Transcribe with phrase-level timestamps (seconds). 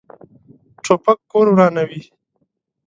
[0.83, 2.01] توپک کور ورانوي.